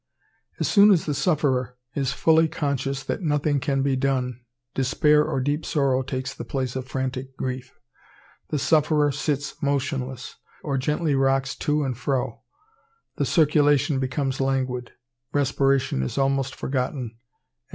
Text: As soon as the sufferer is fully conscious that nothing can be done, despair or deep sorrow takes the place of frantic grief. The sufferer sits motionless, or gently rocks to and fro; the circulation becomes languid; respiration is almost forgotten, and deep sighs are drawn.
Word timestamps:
As 0.59 0.67
soon 0.67 0.89
as 0.89 1.05
the 1.05 1.13
sufferer 1.13 1.77
is 1.93 2.11
fully 2.11 2.47
conscious 2.47 3.03
that 3.03 3.21
nothing 3.21 3.59
can 3.59 3.83
be 3.83 3.95
done, 3.95 4.41
despair 4.73 5.23
or 5.23 5.39
deep 5.39 5.63
sorrow 5.63 6.01
takes 6.01 6.33
the 6.33 6.43
place 6.43 6.75
of 6.75 6.87
frantic 6.87 7.37
grief. 7.37 7.77
The 8.49 8.57
sufferer 8.57 9.11
sits 9.11 9.61
motionless, 9.61 10.37
or 10.63 10.79
gently 10.79 11.13
rocks 11.13 11.55
to 11.57 11.83
and 11.83 11.95
fro; 11.95 12.41
the 13.17 13.25
circulation 13.25 13.99
becomes 13.99 14.41
languid; 14.41 14.93
respiration 15.33 16.01
is 16.01 16.17
almost 16.17 16.55
forgotten, 16.55 16.97
and 17.01 17.09
deep 17.09 17.19
sighs 17.19 17.19
are 17.19 17.19
drawn. 17.19 17.19